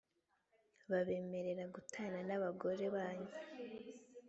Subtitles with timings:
[0.89, 3.31] babemerera gutana n’abagore banyu